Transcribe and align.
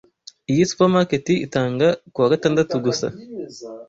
Iyi 0.51 0.63
supermarket 0.69 1.25
itanga 1.47 1.87
kuwa 2.13 2.31
gatandatu 2.33 2.73
gusa. 2.85 3.07